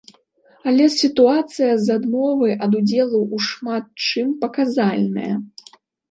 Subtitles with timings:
[0.69, 5.29] Але сітуацыя з адмовай ад удзелу ў шмат чым паказальная.